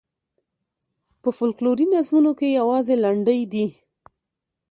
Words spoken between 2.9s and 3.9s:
لنډۍ دي.